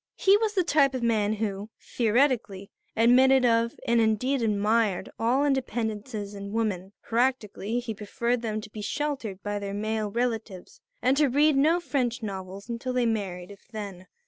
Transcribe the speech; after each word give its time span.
He 0.15 0.35
was 0.37 0.53
the 0.55 0.63
type 0.63 0.95
of 0.95 1.03
young 1.03 1.07
man 1.09 1.33
who, 1.33 1.69
theoretically, 1.79 2.71
admitted 2.97 3.45
of 3.45 3.75
and 3.85 4.01
indeed 4.01 4.41
admired 4.41 5.11
all 5.19 5.43
independences 5.43 6.33
in 6.35 6.51
women; 6.53 6.93
practically 7.03 7.79
he 7.79 7.93
preferred 7.93 8.41
them 8.41 8.61
to 8.61 8.69
be 8.71 8.81
sheltered 8.81 9.43
by 9.43 9.59
their 9.59 9.75
male 9.75 10.09
relatives 10.09 10.81
and 11.03 11.15
to 11.17 11.27
read 11.29 11.55
no 11.55 11.79
French 11.79 12.23
novels 12.23 12.67
until 12.67 12.93
they 12.93 13.05
married 13.05 13.51
if 13.51 13.67
then. 13.67 14.07